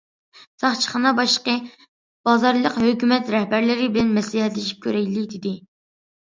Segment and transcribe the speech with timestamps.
[0.61, 1.55] ساقچىخانا باشلىقى:«
[2.31, 5.57] بازارلىق ھۆكۈمەت رەھبەرلىرى بىلەن مەسلىھەتلىشىپ كۆرەيلى» دېدى.